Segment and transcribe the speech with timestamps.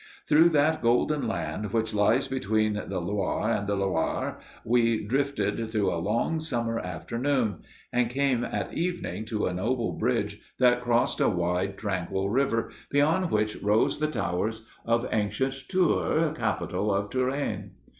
[0.27, 5.93] Through that golden land which lies between the Loir and the Loire we drifted through
[5.93, 7.59] a long summer afternoon,
[7.93, 13.29] and came at evening to a noble bridge that crossed a wide, tranquil river, beyond
[13.29, 17.73] which rose the towers of ancient Tours, capital of Touraine.